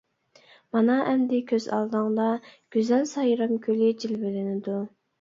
[0.77, 2.27] مانا ئەمدى كۆز ئالدىڭدا
[2.79, 4.85] گۈزەل سايرام كۆلى جىلۋىلىنىدۇ.